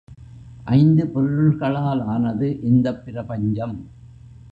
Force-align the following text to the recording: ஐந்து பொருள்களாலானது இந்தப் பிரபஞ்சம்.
ஐந்து 0.65 1.05
பொருள்களாலானது 1.05 2.63
இந்தப் 2.63 3.05
பிரபஞ்சம். 3.05 3.77